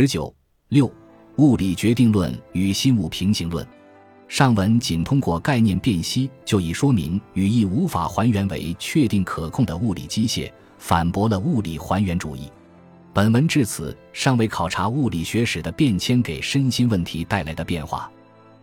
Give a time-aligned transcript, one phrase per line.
[0.00, 0.32] 十九
[0.68, 0.88] 六，
[1.38, 3.66] 物理决定论与心物平行论。
[4.28, 10.48] 上文仅通过概念辨析就已说明语义无法还原为确定可控的物理机械，
[10.78, 12.42] 反驳了物理还原主义。
[13.12, 18.08] 本文至此尚未考察物理学史的变迁给身心问题带来的变化。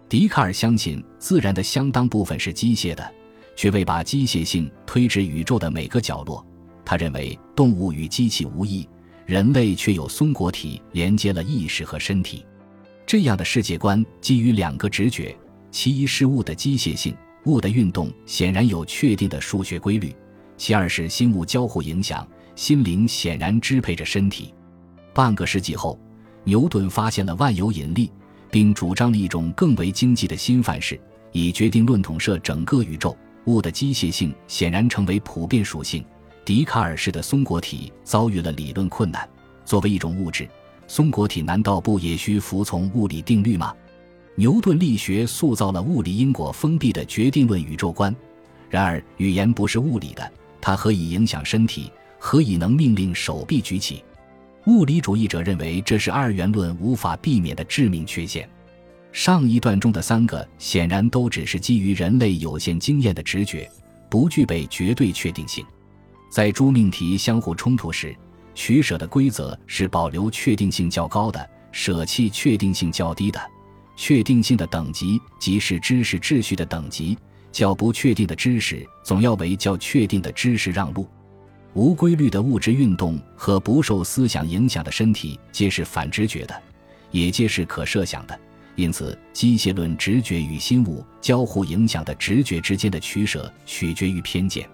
[0.08, 3.14] 笛卡尔相信自然的相当部分是机械的，
[3.58, 6.42] 却未把机械性推至宇宙的每个角落。
[6.86, 8.88] 他认为动物与机器无异，
[9.26, 12.46] 人类却有松果体连接了意识和身体。
[13.05, 15.36] 这样的世界观基于两个直觉。
[15.71, 17.14] 其一是物的机械性，
[17.48, 20.10] 物的运动显然有确定的数学规律；
[20.56, 22.25] 其二是心物交互影响，
[22.56, 24.54] 心灵显然支配着身体。
[25.14, 26.00] 半个世纪后，
[26.46, 28.10] 牛顿发现了万有引力，
[28.50, 30.98] 并主张了一种更为经济的新范式，
[31.34, 33.17] 以决定论统摄整个宇宙。
[33.48, 36.03] 物的机械性显然成为普遍属性。
[36.45, 39.28] 笛卡尔式的松果体遭遇了理论困难。
[39.66, 40.48] 作为一种物质，
[40.88, 43.73] 松果体难道不也需服从物理定律吗？
[44.36, 48.16] 牛顿力学塑造了物理因果封闭的决定论宇宙观，
[48.70, 51.92] 然而语言不是物理的，它何以影响身体？
[52.20, 54.04] 何以能命令手臂举起？
[54.68, 58.48] 物理主义者认为这是二元论无法避免的致命缺陷。
[59.12, 63.68] 上一段中的三个显然都只是基于人类有限经验的直觉，
[64.09, 65.66] 不具备绝对确定性。
[66.36, 68.14] 在诸命题相互冲突时，
[68.53, 73.39] 取舍的规则是保留确定性较高的，舍弃确定性较低的。
[73.95, 77.17] 确定性的等级即是知识秩序的等级，
[77.53, 81.08] 较不确定的知识总要为较确定的知识让路。
[81.73, 86.63] 无规律的物质运动和不受思想影响的身体皆是反直觉的，
[87.11, 88.38] 也皆是可设想的。
[88.75, 94.67] 因此，机械论直觉与心物交互影响的直觉之间的取舍取决于偏见。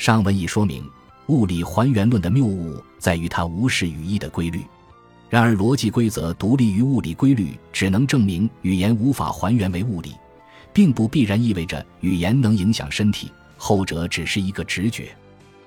[0.00, 0.82] 上文已说明，
[1.26, 4.64] 物理还原论的谬误在于它无视语义的规律。
[5.28, 10.14] 然而，逻辑规则独立于物理规律，只能证明语言无法还原为物理，
[10.72, 13.30] 并不必然意味着语言能影响身体。
[13.58, 15.14] 后者只是一个直觉。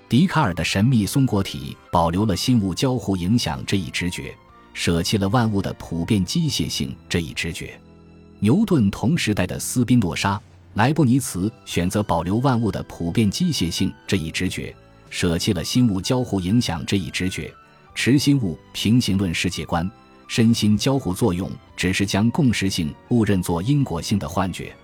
[0.09, 4.35] 笛卡尔的神秘松果体保留了心物交互影响这一直觉，
[4.73, 7.79] 舍弃了万物的普遍机械性这一直觉。
[8.39, 10.41] 牛顿同时代的斯宾诺莎、
[10.75, 14.75] 莱布尼茨选择保留万物的普遍机械性这一直觉，
[15.11, 17.53] 舍弃了心物交互影响这一直觉。
[17.93, 19.89] 持心物平行论世界观，
[20.27, 21.47] 身心交互作用
[21.77, 24.75] 只是将共识性误认作因果性的幻觉。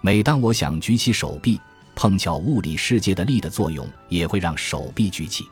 [0.00, 1.60] 每当我想举起手臂，
[1.94, 5.44] 碰巧物理世界的力的作用也会让手臂举起。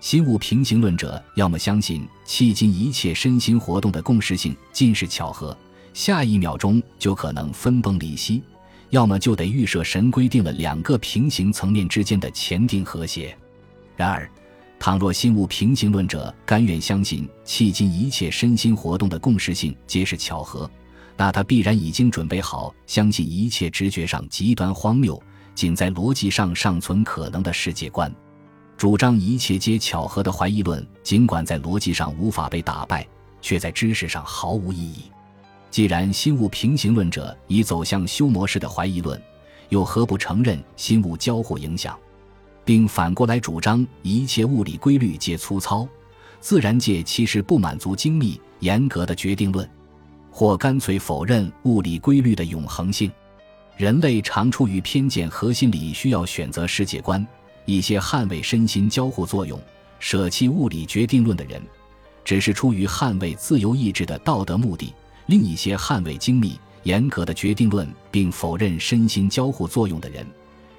[0.00, 5.54] 心物平行论者要么相信迄今一切身心活动的共识性尽是巧合，
[5.92, 8.40] 下一秒钟就可能分崩离析；
[8.90, 13.36] 要么就得预设神规定了两个平行层面之间的前定和谐。
[13.96, 14.28] 然而。
[14.80, 20.70] 倘若心物平行论者甘愿相信迄今一切身心活动的共识性皆是巧合，
[21.16, 25.20] 那他必然已经准备好相信一切直觉上极端荒谬、
[25.52, 28.08] 仅在逻辑上尚存可能的世界观。
[28.76, 33.04] 主张一切皆巧合的怀疑论，尽管在逻辑上无法被打败，
[33.42, 35.10] 却在知识上毫无意义。
[35.70, 39.20] 既然心物平行论者已走向修魔式的怀疑论，
[39.68, 41.98] 又何不承认心物交互影响？
[42.64, 45.88] 并反过来主张一切物理规律皆粗糙，
[46.40, 49.68] 自然界其实不满足精密严格的决定论，
[50.30, 53.10] 或干脆否认物理规律的永恒性。
[53.76, 57.26] 人类常出于偏见和心理需要选择世界观，
[57.64, 59.58] 一些捍卫身心交互作用、
[59.98, 61.62] 舍弃物理决定论的人，
[62.24, 64.92] 只是出于捍卫自由意志的道德目的；
[65.28, 70.26] 另一些捍卫精密严格的决定论并否认身心交互作用的人。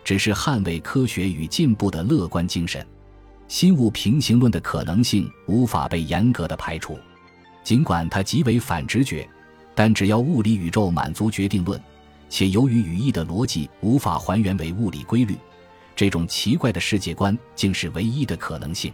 [0.03, 2.83] 只是捍卫科学与进步的乐观精神，
[3.47, 6.97] 心物平行论的可能性无法被严格的排除。
[7.63, 9.29] 尽管它极为反直觉，
[9.75, 11.79] 但只要物理宇宙满足决定论，
[12.27, 15.37] 且由于语义的逻辑无法还原为物理规律，
[15.95, 18.91] 这种奇怪的世界观竟是唯一的可能性。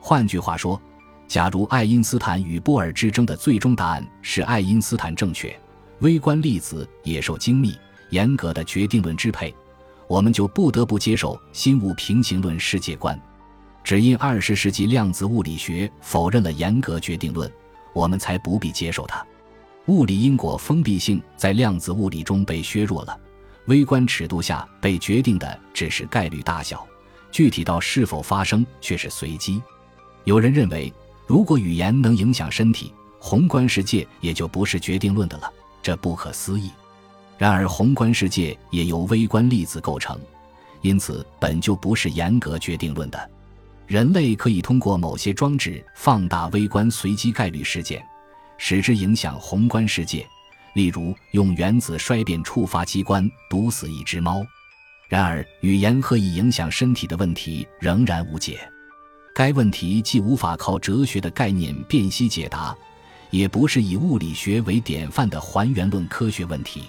[0.00, 0.80] 换句话说，
[1.30, 5.56] 假如爱因斯坦与波尔之争的最终答案是爱因斯坦正确，
[6.00, 7.72] 微观粒子也受精密
[8.08, 9.54] 严格的决定论支配。
[10.08, 13.16] 我们就不得不接受心物平行论世界观，
[13.84, 17.48] 只因二十世纪量子物理学否认了严格决定论，
[17.92, 19.24] 我们才不必接受它。
[19.86, 23.16] 物理因果封闭性在量子物理中被削弱了，
[23.66, 26.84] 微观尺度下被决定的只是概率大小，
[27.30, 29.62] 具体到是否发生却是随机。
[30.24, 30.92] 有人认为，
[31.30, 35.48] 如果语言能影响身体，宏观世界也就不是决定论的了，
[35.80, 36.72] 这不可思议。
[37.38, 40.18] 然而，宏观世界也由微观粒子构成，
[40.80, 43.30] 因此本就不是严格决定论的。
[43.86, 48.04] 人类可以通过某些装置放大微观随机概率事件，
[48.58, 50.26] 使之影响宏观世界，
[50.74, 54.44] 例如用原子衰变触发机关毒死一只猫。
[55.08, 58.58] 然而，语言何以影响身体的问题仍然无解。
[59.32, 62.76] 该问题既无法靠哲学的概念辨析解答，
[63.30, 66.82] 也不是以物理学为典范的还原论科学问题。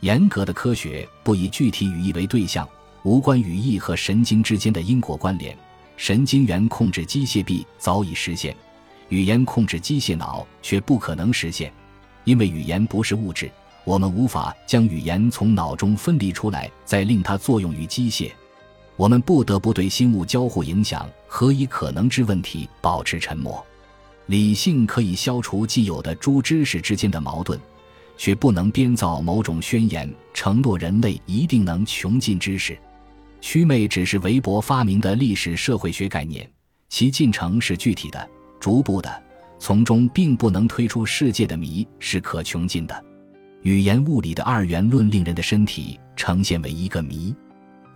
[0.00, 2.68] 严格的科学不以具体语义为对象，
[3.02, 5.56] 无关语义和神经之间的因果关联。
[5.96, 8.54] 神经元控制机械臂早已实现，
[9.08, 11.72] 语言控制机械脑却不可能实现，
[12.24, 13.50] 因为语言不是物质，
[13.84, 18.30] 我们无法将语言从脑中分离出来，再令它作用于机械。
[18.98, 23.64] 我们不得不对心物交互影响何以可能之问题保持沉默。
[24.26, 27.58] 理性可以消除既有的诸知识之间的矛盾，
[28.16, 32.76] 却不能编造某种宣言，承诺人类一定能穷尽知识。
[33.40, 36.50] 祛魅只是韦伯发明的历史社会学概念，
[36.88, 38.28] 其进程是具体的、
[38.58, 39.22] 逐步的，
[39.60, 43.04] 从中并不能推出世界的谜是可穷尽的。
[43.62, 47.32] 语言物理的二元论令人的身体呈现为一个谜。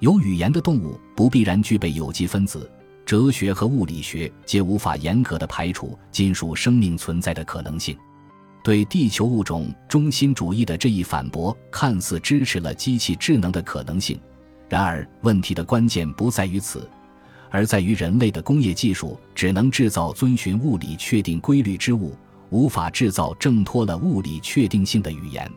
[0.03, 2.69] 有语言的动物不必然具备有机分子，
[3.07, 7.97] 哲学和物理学皆无法严格的排除金属生命存在的可能性。
[8.65, 14.19] 对地球物种中心主义的这一反驳，看似支持了机器智能的可能性。
[14.69, 16.91] 然而，问题的关键不在于此，
[17.49, 22.13] 而在于人类的工业技术只能制造遵循物理确定规律之物，
[22.51, 25.49] 无法制造挣脱了物理确定性的语言。